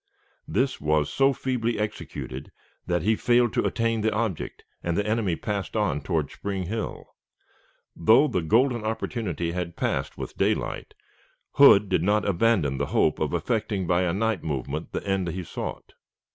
[0.47, 2.51] This was so feebly executed
[2.87, 7.05] that he failed to attain the object, and the enemy passed on toward Spring Hill.
[7.95, 10.95] Though the golden opportunity had passed with daylight,
[11.51, 15.43] Hood did not abandon the hope of effecting by a night movement the end he
[15.43, 15.93] sought.